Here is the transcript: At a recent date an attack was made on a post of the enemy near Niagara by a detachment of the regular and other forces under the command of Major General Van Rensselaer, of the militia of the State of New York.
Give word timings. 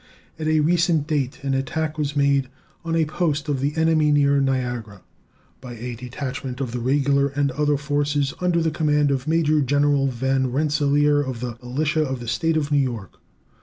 At 0.39 0.47
a 0.47 0.61
recent 0.61 1.05
date 1.05 1.37
an 1.43 1.53
attack 1.53 1.95
was 1.95 2.15
made 2.15 2.49
on 2.83 2.95
a 2.95 3.05
post 3.05 3.47
of 3.47 3.59
the 3.59 3.77
enemy 3.77 4.11
near 4.11 4.41
Niagara 4.41 5.03
by 5.61 5.73
a 5.75 5.95
detachment 5.95 6.59
of 6.59 6.71
the 6.71 6.79
regular 6.79 7.27
and 7.27 7.51
other 7.51 7.77
forces 7.77 8.33
under 8.41 8.63
the 8.63 8.71
command 8.71 9.11
of 9.11 9.27
Major 9.27 9.61
General 9.61 10.07
Van 10.07 10.51
Rensselaer, 10.51 11.21
of 11.21 11.39
the 11.39 11.55
militia 11.61 12.01
of 12.03 12.19
the 12.19 12.27
State 12.27 12.57
of 12.57 12.71
New 12.71 12.79
York. 12.79 13.19